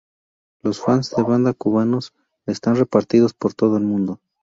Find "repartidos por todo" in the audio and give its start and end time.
2.75-3.77